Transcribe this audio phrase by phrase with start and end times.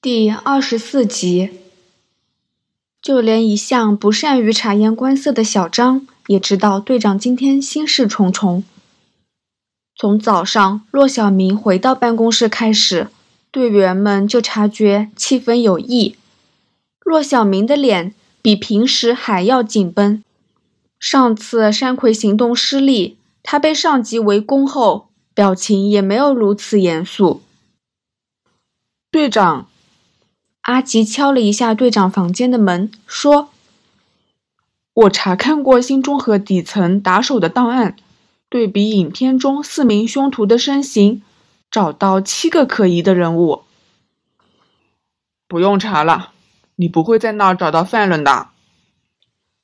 [0.00, 1.50] 第二十四集，
[3.02, 8.62] 就连一向不善于察言观色的小张也知道队长今天心事重重。
[9.96, 13.08] 从早上骆小明回到办公室开始，
[13.50, 16.14] 队员们就察觉气氛有异。
[17.00, 20.22] 骆小明的脸比平时还要紧绷。
[21.00, 27.42] 上次山葵行动失利，他被上级围攻后，表情也没有如此严肃。
[29.10, 29.68] 队长。
[30.68, 33.48] 阿吉敲了一下队长房间的门，说
[34.92, 37.96] ：“我查看过新中和底层打手的档案，
[38.50, 41.22] 对比影片中四名凶徒的身形，
[41.70, 43.62] 找到七个可疑的人物。
[45.46, 46.32] 不用查了，
[46.76, 48.48] 你不会在那儿找到犯人的。”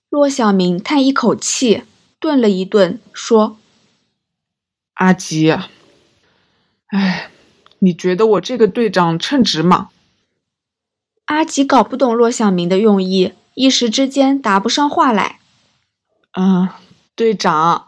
[0.09, 1.83] 骆小明叹一口气，
[2.19, 3.59] 顿了一顿，说
[4.95, 5.51] ：“阿吉，
[6.87, 7.31] 哎，
[7.81, 9.91] 你觉得我这个队长称职吗？”
[11.27, 15.39] 阿吉搞不懂骆小明的用意，一时之间答不上话来。
[16.33, 16.69] 嗯，
[17.17, 17.87] 队长，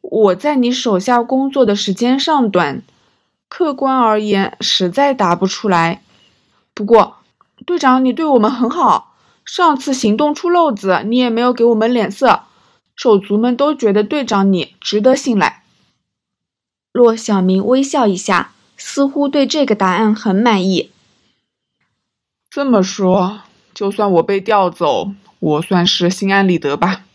[0.00, 2.82] 我在你手下工作的时间尚短，
[3.48, 6.02] 客观而言实在答不出来。
[6.72, 7.16] 不过，
[7.66, 12.42] 队长你对我们很好，上次行动出漏子，你也没有给我们脸色，
[12.94, 15.64] 手足们都觉得队长你值得信赖。
[16.92, 20.91] 骆小明微笑一下，似乎对这个答案很满意。
[22.54, 23.40] 这么说，
[23.72, 27.06] 就算我被调走，我算是心安理得吧。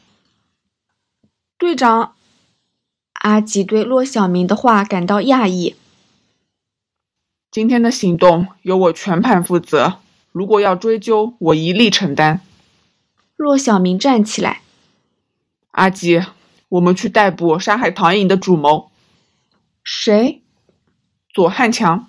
[1.60, 2.16] 队长，
[3.14, 5.76] 阿吉对骆小明的话感到讶异。
[7.52, 10.00] 今天的行动由我全盘负责，
[10.32, 12.42] 如果要追究，我一力承担。
[13.36, 14.64] 骆小明站起来，
[15.70, 16.24] 阿吉，
[16.70, 18.90] 我们去逮捕杀害唐颖的主谋。
[19.84, 20.42] 谁？
[21.32, 22.08] 左汉强。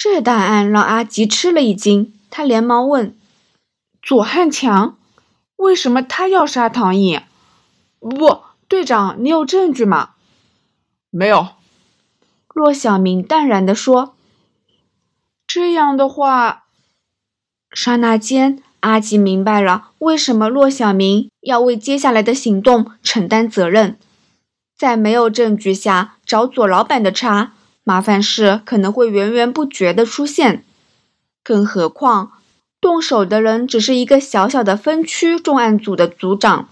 [0.00, 3.18] 这答案让阿吉吃了一惊，他连忙问
[4.00, 4.96] ：“左汉强，
[5.56, 7.18] 为什么他要杀唐毅
[7.98, 10.10] ？”“不，队长，你有证据吗
[11.10, 11.48] ？”“没有。”
[12.54, 14.14] 骆小明淡然地说。
[15.48, 16.66] “这样的话……”
[17.74, 23.98] 刹那间，阿吉明白了为什么骆小明要为接下来的行动承担责任。
[24.76, 27.54] 在没有证据下找左老板的茬。
[27.88, 30.62] 麻烦事可能会源源不绝的出现，
[31.42, 32.32] 更何况
[32.82, 36.68] 动手的人只是一个小小的分区重案组的组长。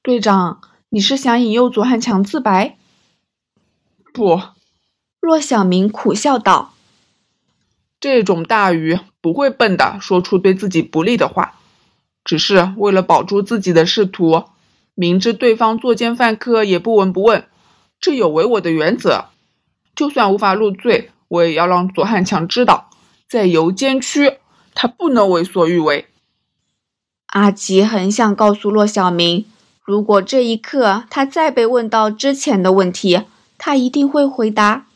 [0.00, 2.76] 队长，你是想引诱左汉强自白？
[4.12, 4.40] 不，
[5.18, 6.72] 骆小明苦笑道
[7.98, 11.58] ：“这种大鱼不会笨的说出对自己不利的话，
[12.22, 14.44] 只是为了保住自己的仕途，
[14.94, 17.48] 明知对方作奸犯科也不闻不问，
[17.98, 19.24] 这有违我的原则。”
[20.00, 22.88] 就算无法入罪，我也要让左汉强知道，
[23.28, 24.38] 在游监区
[24.74, 26.06] 他不能为所欲为。
[27.26, 29.44] 阿吉很想告诉骆小明，
[29.84, 33.24] 如果这一刻他再被问到之前的问题，
[33.58, 34.86] 他一定会回答：“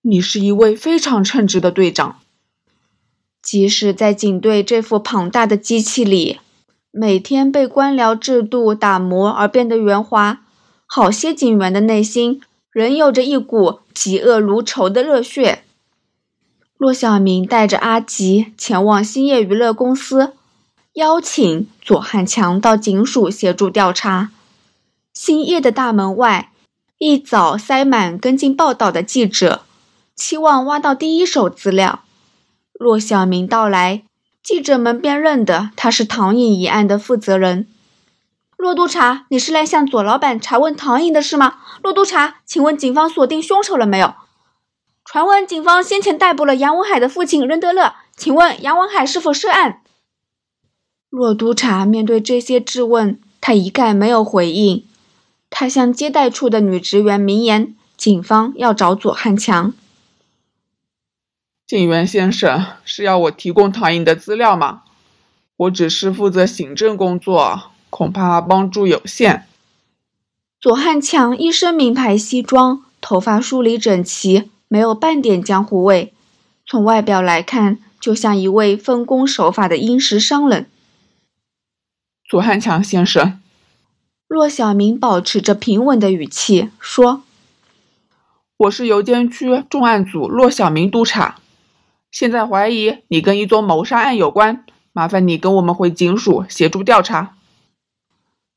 [0.00, 2.16] 你是一位非常称职的队长。”
[3.44, 6.40] 即使在警队这副庞大的机器里，
[6.90, 10.40] 每天被官僚制度打磨而变得圆滑，
[10.86, 12.40] 好些警员的内心。
[12.74, 15.62] 仍有着一股嫉恶如仇的热血。
[16.76, 20.32] 骆小明带着阿吉前往兴业娱乐公司，
[20.94, 24.32] 邀请左汉强到警署协助调查。
[25.12, 26.50] 兴业的大门外，
[26.98, 29.62] 一早塞满跟进报道的记者，
[30.16, 32.00] 期望挖到第一手资料。
[32.72, 34.02] 骆小明到来，
[34.42, 37.68] 记者们便认得他是唐颖一案的负责人。
[38.56, 41.58] 骆督察，你是来向左老板查问唐颖的事吗？
[41.82, 44.14] 骆督察，请问警方锁定凶手了没有？
[45.04, 49.82] 传闻警方先前逮捕了杨文海的父亲任德乐，请问杨文海是否涉案？
[51.10, 54.86] 骆督察面对这些质问，他一概没有回应。
[55.50, 59.72] 他向接待处的女职员明言，警方要找左汉强。
[61.66, 64.82] 警员先生是要我提供唐颖的资料吗？
[65.56, 67.70] 我只是负责行政工作。
[67.96, 69.46] 恐怕帮助有限。
[70.60, 76.12] 左汉强一身名牌西装，头发梳理整齐，没有半点江湖味。
[76.66, 80.68] 从外表来看，就像一位分工守法的殷实商人。
[82.28, 83.40] 左汉强先生，
[84.26, 87.22] 骆小明保持着平稳的语气说
[88.58, 91.36] ：“我是邮监区重案组骆小明督察，
[92.10, 97.36] 现在怀疑你跟一宗谋杀案有关，麻烦你跟我们回警署协助调查。”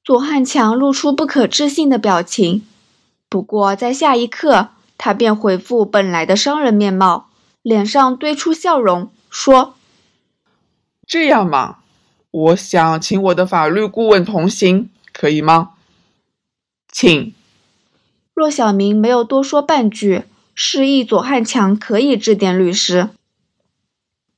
[0.08, 2.66] 左汉强露出不可置信的表情，
[3.28, 7.28] 不过在下一刻，他便恢复本来的商人面貌，
[7.62, 9.76] 脸上堆出笑容，说
[11.06, 11.80] ：“这样嘛，
[12.32, 15.72] 我想请我的法律顾问同行，可以吗？”
[16.90, 17.34] 请。
[18.34, 20.24] 骆小明没有多说半句，
[20.56, 23.10] 示意左汉强可以致电律师。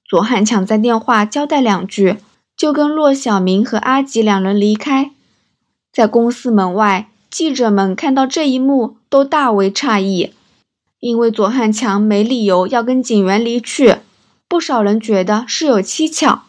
[0.04, 2.18] 左汉强在电话交代两句，
[2.58, 5.12] 就跟骆小明和阿吉两人离开。
[6.00, 10.32] 在公司门外，记者们看到这一幕都大为诧异，
[11.02, 13.98] 因为左汉强没理由要跟警员离去，
[14.48, 16.44] 不少人觉得事有蹊跷。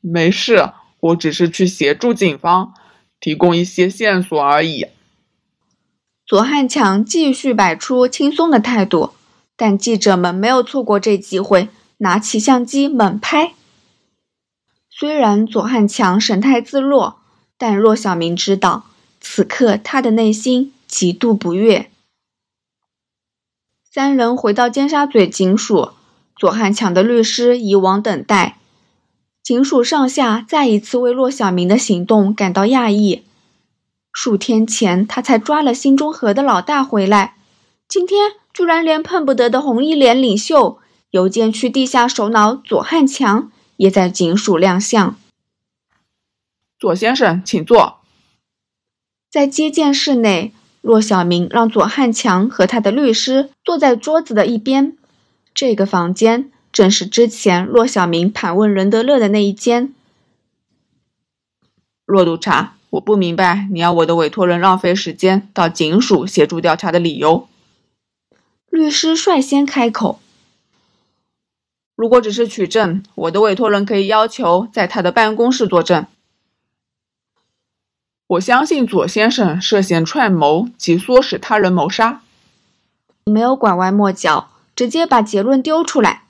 [0.00, 2.72] 没事，我只是去协助警方，
[3.20, 4.88] 提供一些线索而已。
[6.26, 9.10] 左汉强继续摆出轻松的态度，
[9.56, 13.52] 但记者们没有错过这机会，拿起相机猛拍。
[14.90, 17.20] 虽然左汉强神态自若，
[17.56, 18.84] 但骆小明知道，
[19.20, 21.90] 此刻他的内心极度不悦。
[23.90, 25.90] 三人回到尖沙咀警署，
[26.36, 28.58] 左汉强的律师以往等待。
[29.42, 33.22] 警署上下再一次为骆小明的行动感到讶异。
[34.12, 37.36] 数天前，他才抓了新中和的老大回来，
[37.86, 40.78] 今天居然连碰不得的红衣连领袖、
[41.10, 45.16] 邮件区地下首脑左汉强也在警署亮相。
[46.78, 48.00] 左先生，请坐。
[49.30, 54.96] 在接见室内，骆小明让左汉强和他的律师坐在桌子的一边。
[55.54, 59.94] 这个房间正是之前骆小明盘问任德乐的那一间。
[62.04, 62.74] 骆督察。
[62.90, 67.48] 我不明白你要我的委托人浪费时间到警署协助调查的理由。
[68.70, 70.20] 律师率先开口
[71.96, 76.06] ：“如果只是取证，我的委托人可以要求在他的办公室作证。
[78.26, 82.22] 我相信左先生涉嫌串谋及唆使他人谋杀。”
[83.26, 86.24] 没有拐弯抹角，直接把结论丢出来。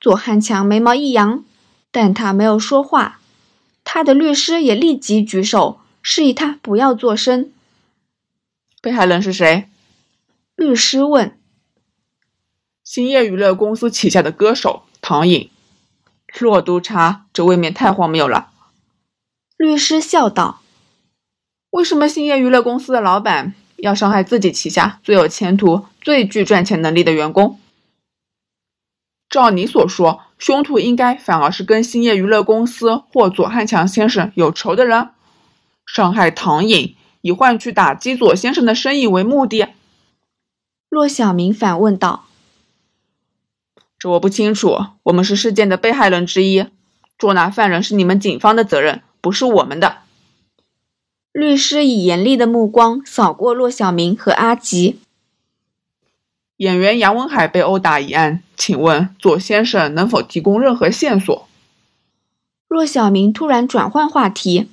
[0.00, 1.44] 左汉强眉毛一扬，
[1.90, 3.20] 但他没有说话。
[3.84, 7.52] 他的律师也立即举手，示意他不要作声。
[8.80, 9.68] 被害人是谁？
[10.54, 11.36] 律师问。
[12.84, 15.50] 兴业娱乐公司旗下的歌手唐颖。
[16.38, 18.50] 骆督察，这未免太荒谬了。
[19.56, 20.57] 律师笑道
[21.70, 27.58] ：“为什么兴业娱乐公司的老板要伤害自己旗下最有前途、最具赚钱能力的员工？
[29.28, 35.08] 照你所说。”凶徒应该反而是跟兴业娱乐公司或左汉强先生有仇的人，
[35.84, 39.66] 伤害唐颖，以换取打击左先生的生意为目的。
[40.88, 42.26] 骆小明反问道
[43.98, 46.66] ：“这我不清楚，我们是事件的被害人之一，
[47.18, 50.02] 捉拿犯人是你们警方的责任，不是我们的。”
[51.38, 54.98] 律师以严厉的目光扫过骆小明和阿吉。
[56.56, 61.48] 演员杨文海被殴打一案，请问左先生能否提供任何线索？
[62.66, 64.68] 骆小明突然转换话题：“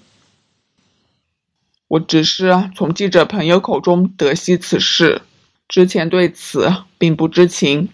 [1.87, 5.21] 我只是从记者朋友口中得悉此事，
[5.67, 7.89] 之前对此并不知情。”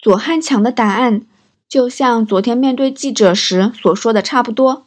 [0.00, 1.26] 左汉强的答案
[1.68, 4.85] 就像昨天面对记者时所说的差不多。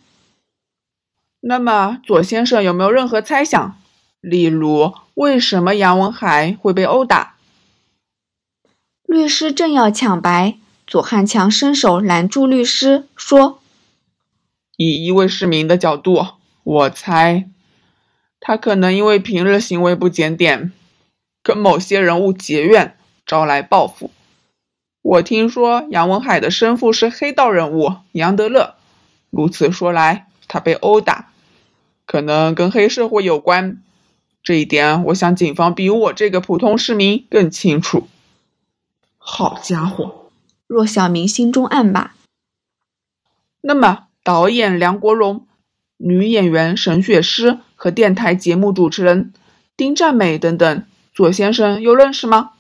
[1.41, 3.77] 那么，左先生有没有任何猜想？
[4.19, 7.35] 例如，为什么杨文海会被殴打？
[9.03, 13.61] 律师正要抢白，左汉强伸手拦住律师，说
[14.77, 16.25] ：“以一位市民的角度，
[16.63, 17.47] 我猜
[18.41, 20.71] 他可能因为平日行为不检点，
[21.41, 24.11] 跟某些人物结怨，招来报复。
[25.01, 28.75] 我听说杨文海的生父是黑道人物杨德乐，
[29.29, 31.31] 如此说来，他被殴打，
[32.05, 33.81] 可能跟黑社会有关。
[34.43, 38.09] 这一点，我想警方比我这个普通市民更清楚。”
[39.17, 40.31] 好家伙，
[40.65, 42.11] 若小明心中暗骂。
[43.61, 45.45] 那么，导演梁国荣、
[45.97, 49.33] 女演员沈雪诗和电台节目主持人
[49.77, 52.51] 丁占美等等，左先生又认识吗？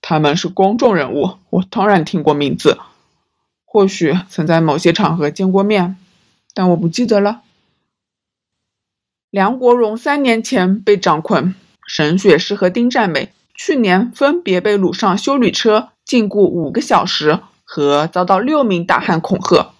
[0.00, 2.78] 他们是公众人物，我当然听过名字，
[3.64, 5.96] 或许曾在某些场合见过面，
[6.56, 7.42] 但我不记得了。
[9.28, 11.54] 梁国荣三年前被掌控，
[11.86, 13.30] 沈雪诗和丁占美。
[13.54, 19.74] 去年分别被掳上修理车禁锢五个小时，和遭到六名大汉恐吓。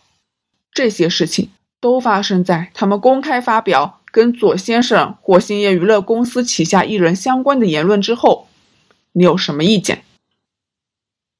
[0.70, 1.48] 这些事情
[1.80, 8.48] 都发生在他们公开发表跟左先生或兴业娱乐公司旗下艺人相关的言论之后。
[9.12, 10.04] 你有什么意见？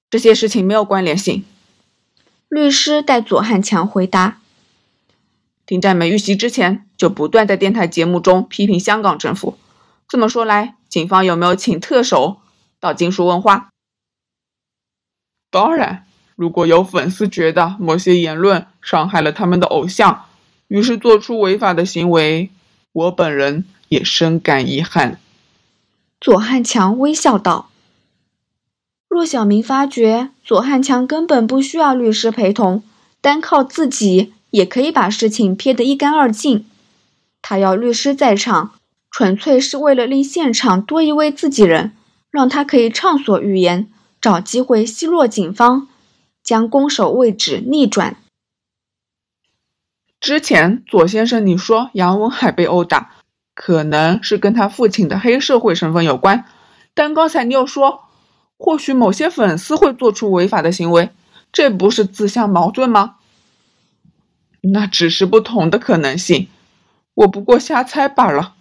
[0.09, 1.45] 这些事情没有关联性。
[2.49, 4.40] 律师代左汉强回答。
[5.67, 9.59] 丁占美遇袭之前就不断在电台节目中批评香港政府。
[10.09, 10.75] 这么说来。
[10.89, 12.39] 警方有没有请特首
[12.81, 13.69] 到警署问话？
[15.51, 16.07] 当然，
[16.37, 20.25] 如果有粉丝觉得某些言论伤害了他们的偶像，
[20.69, 22.51] 于是做出违法的行为，
[22.93, 25.21] 我本人也深感遗憾。”
[26.19, 27.69] 左汉强微笑道。
[29.09, 32.83] 骆小明发觉左汉强根本不需要律师陪同，
[33.21, 36.65] 单靠自己也可以把事情撇得一干二净。
[37.43, 38.73] 他要律师在场，
[39.11, 41.93] 纯粹是为了令现场多一位自己人，
[42.31, 45.89] 让他可以畅所欲言，找机会奚落警方，
[46.43, 48.17] 将攻守位置逆转。
[50.19, 53.11] 之前左先生，你说杨文海被殴打，
[53.55, 56.47] 可能是跟他父亲的黑社会身份有关，
[56.95, 58.01] 但刚才你又说。
[58.59, 61.11] 或许某些粉丝会做出违法的行为，
[61.53, 63.16] 这不是自相矛盾吗？
[64.63, 66.49] 那只是不同的可能性，
[67.15, 68.55] 我不过瞎猜罢了。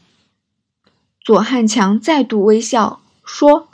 [1.19, 3.69] 左汉强再度微笑说：“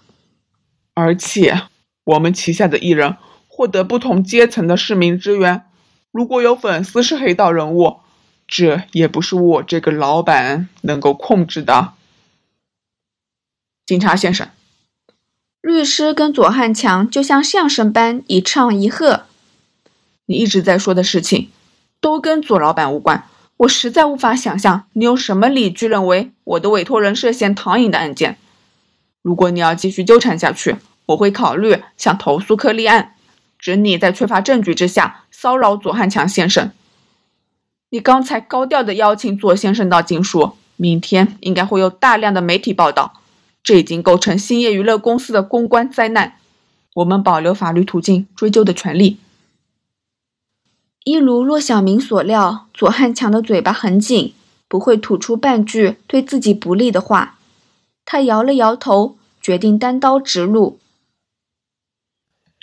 [0.96, 1.64] 而且
[2.06, 5.66] 我们旗下的艺人获得不同阶层的市民支援，
[6.12, 8.00] 如果有粉丝是黑道人物，
[8.48, 11.94] 这也不是我这个老板能够控制的。”
[13.86, 14.48] 警察先生。
[15.60, 19.26] 律师跟左汉强就像相声般一唱一和。
[20.26, 21.50] 你一直在说的事情，
[22.02, 23.24] 都跟左老板无关。
[23.58, 28.38] 我实在无法想象你有什么理据认为我的委托人涉嫌唐颖的案件。
[29.22, 33.14] 如果你要继续纠缠下去，我会考虑向投诉科立案，
[33.60, 36.72] 指你在缺乏证据之下骚扰左汉强先生。
[37.92, 43.14] 你刚才高调的邀请左先生到警署，明天应该会有大量的媒体报道。
[43.62, 46.34] 这已经构成兴业娱乐公司的公关灾难，
[46.96, 49.18] 我们保留法律途径追究的权利。
[51.04, 54.34] 一如骆小明所料，左汉强的嘴巴很紧，
[54.68, 57.38] 不会吐出半句对自己不利的话。
[58.06, 60.80] 他摇了摇头，决定单刀直入。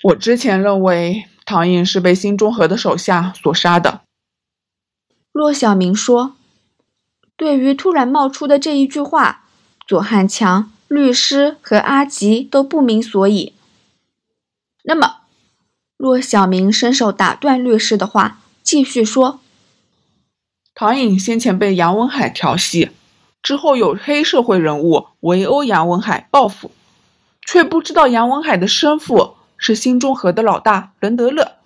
[0.04, 4.02] 我之前认为唐颖是被新中和的手下所杀的。
[5.32, 6.36] 骆小明说
[7.36, 9.44] ：“对于突然冒出的这一句话，
[9.86, 13.52] 左汉强。”律师和阿吉都不明所以。
[14.84, 15.17] 那么，
[15.98, 19.40] 骆小明伸手打断律师的话，继续说
[20.72, 22.90] ：“唐颖先前被杨文海调戏，
[23.42, 26.70] 之后有黑社会人物围殴杨文海报复，
[27.44, 31.56] 却不知道杨文海的生父是新中和的老大任德乐。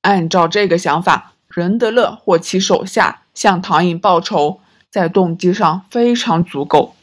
[0.00, 6.94] 按照这个想法，任德乐或其手下向唐颖报仇，在动机上非常足够。”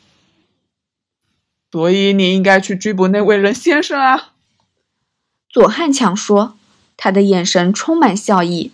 [1.71, 4.31] 所以你应该去拘捕那位任先生啊！
[5.51, 6.57] 左汉强说，
[6.95, 8.71] 他的眼神充满笑意。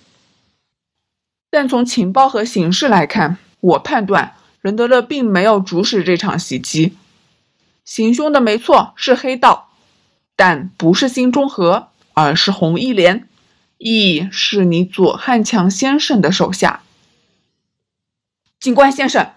[1.50, 6.96] 但从情报和形势来看，我判断任德乐并没有主使这场袭击。
[7.84, 9.72] 行凶的没错，是黑道，
[10.36, 13.28] 但不是新中和，而是红一连。
[13.80, 16.82] 亦是你左汉强先生的手下。
[18.60, 19.32] 警官先生，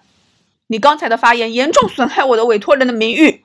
[0.67, 3.43] 你刚才的发言严重损害我的委托人的名誉。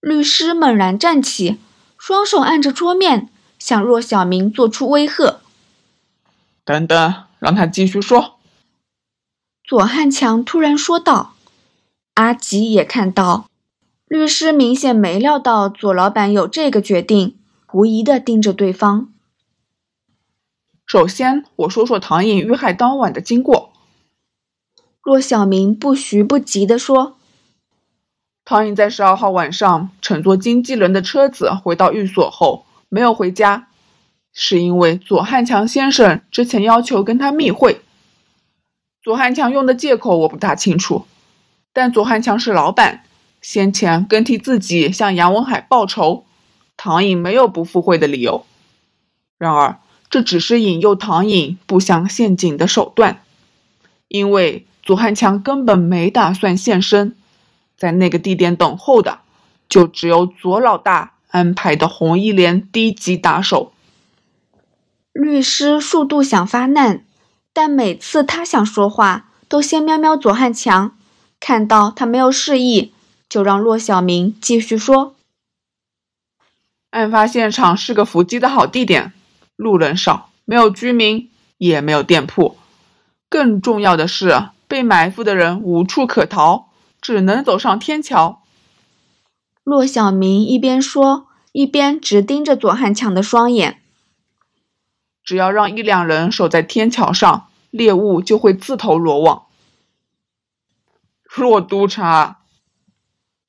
[0.00, 1.58] 律师猛然站起，
[1.98, 3.28] 双手按着桌面，
[3.58, 5.40] 向骆小明做出威吓。
[6.64, 8.38] 等等，让他继续说。
[9.64, 11.34] 左汉强突然说道。
[12.14, 13.48] 阿吉也看到，
[14.06, 19.12] 律师明显没料到左老板有这个决定，狐疑的盯着对方。
[20.84, 23.72] 首先，我说说唐颖遇害当晚的经过。
[25.02, 27.17] 骆小明不徐不急地说。
[28.48, 33.68] 唐颖在十二号晚上乘坐经纪人的车子回到寓所后，没有回家，
[34.32, 37.82] 是因为左汉强先生之前要求跟他密会。
[39.02, 41.04] 左汉强用的借口我不大清楚，
[41.74, 43.04] 但左汉强是老板，
[43.42, 46.24] 先前更替自己向杨文海报仇，
[46.78, 48.46] 唐颖没有不赴会的理由。
[49.36, 49.78] 然而，
[50.08, 53.20] 这只是引诱唐颖步向陷阱的手段，
[54.08, 57.14] 因为左汉强根本没打算现身。
[57.78, 59.20] 在那个地点等候的，
[59.68, 63.72] 就只有左老大安排的红衣连低级打手。
[65.12, 67.04] 律师数度想发难，
[67.52, 70.96] 但每次他想说话，都先瞄瞄左汉强，
[71.38, 72.92] 看到他没有示意，
[73.28, 75.14] 就让骆小明继续说。
[76.90, 79.12] 案发现场是个伏击的好地点，
[79.56, 82.56] 路人少，没有居民，也没有店铺。
[83.28, 86.67] 更重要的是，被埋伏的人无处可逃。
[87.00, 88.42] 只能走上天桥。
[89.64, 93.82] 骆小明一边说，一边直盯着左汉强的双眼。
[95.22, 99.44] 只要让一两人守在天桥上，猎物就会自投罗网。
[101.36, 102.38] 骆督察，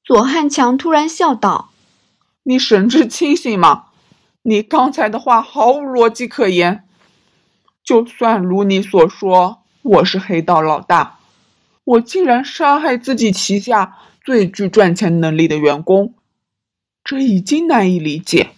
[0.03, 1.70] 左汉强突然笑道
[2.44, 3.86] ：“你神志清醒吗？
[4.41, 6.86] 你刚才的话毫无逻辑可言。
[7.84, 11.18] 就算如你所说，我是黑道老大，
[11.89, 16.13] 我竟然杀害自己旗下最具赚钱能力的员工，
[17.03, 18.51] 这已经难以理解。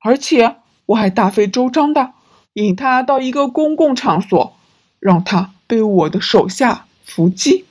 [0.00, 0.56] 而且
[0.86, 2.14] 我还大费周章的
[2.54, 4.56] 引他到一个公共场所，
[4.98, 7.66] 让他被我的手下伏击，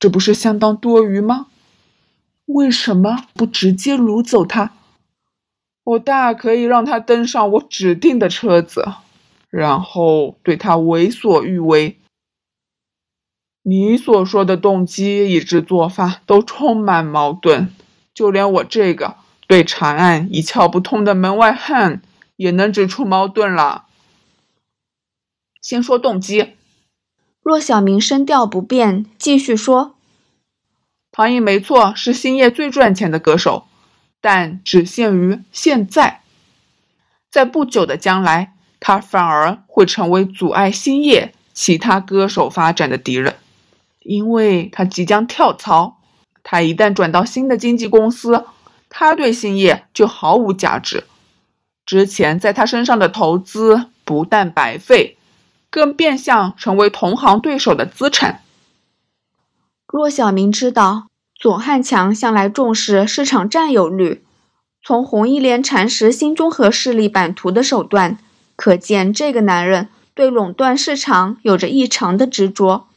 [0.00, 1.46] 这不是相当多余吗？
[2.46, 4.72] 为什么不直接掳走他？
[5.84, 8.84] 我大可以让他登上我指定的车子，
[9.48, 11.98] 然后对他为所欲为。
[13.62, 17.72] 你所说的动机以及做法都充满矛盾，
[18.12, 19.16] 就连我这个
[19.46, 22.02] 对长案一窍不通的门外汉
[22.36, 23.84] 也能指出矛盾了。
[25.60, 26.54] 先说动机，
[27.42, 29.94] 骆小明声调不变，继续说。
[31.12, 33.66] 唐毅没错，是星夜最赚钱的歌手，
[34.20, 36.22] 但只限于现在。
[37.30, 43.36] 在不久的将来，他反而会成为阻碍星夜其他歌手发展的敌人，
[44.04, 45.98] 因为他即将跳槽。
[46.42, 48.44] 他一旦转到新的经纪公司，
[48.88, 51.04] 他对星夜就毫无价值。
[51.86, 55.16] 之前在他身上的投资不但白费，
[55.70, 58.42] 更变相成为同行对手的资产。
[59.86, 64.24] 骆小明知道左汉强向来重视市场占有率，
[64.82, 68.18] 从红一连蚕食新中和势力版图的手段，
[68.56, 72.88] 可见这个男人对垄断市场有着异常的执着。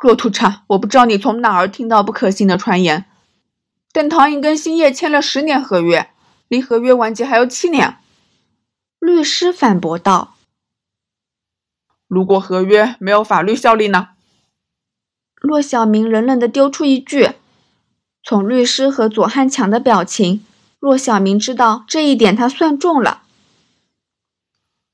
[0.00, 3.04] 骆土产，我不知道你从哪儿听到不可信的传言。
[3.92, 6.10] 等唐颖跟兴业签了十年合约，
[6.48, 7.98] 离合约完结还有七年。
[8.98, 10.36] 律师反驳道
[12.08, 14.08] ：“如果合约没有法律效力呢？”
[15.36, 17.32] 骆小明冷冷地丢出一句
[18.24, 20.44] ：“从律师和左汉强的表情，
[20.78, 23.22] 骆小明知道这一点他算中了。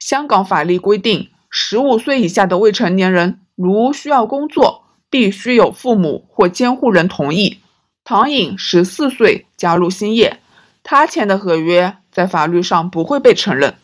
[0.00, 4.84] 香港法律规定，十五岁以下的未成年人如需要工作，
[5.16, 7.60] 必须有父母或监护人同意。
[8.04, 10.40] 唐颖十四岁加入兴业，
[10.82, 13.76] 他签的合约在法律上不会被承认。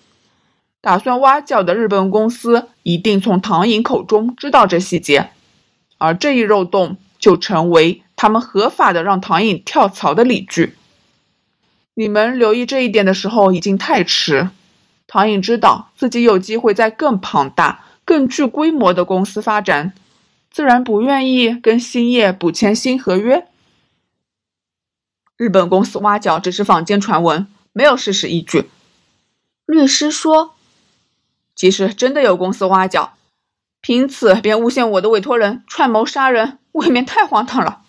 [0.82, 5.30] 打算挖角的日本公司一定从唐颖口中知道这细节。”
[5.96, 10.76] 而这一漏洞就成为他们合法的让唐颖跳槽的理据。
[11.94, 14.50] 你们留意这一点的时候已经太迟。
[15.06, 19.94] 唐颖知道自己有机会在更庞大、更具规模的公司发展，
[20.52, 23.48] 自然不愿意跟兴业补签新合约。
[25.38, 28.68] 日本公司挖角只是坊间传闻，没有事实依据。
[29.64, 30.54] 律师说
[31.56, 33.14] ：“即使真的有公司挖角。”
[33.80, 37.81] 凭此便诬陷我的委托人串谋杀人，未免太荒唐了。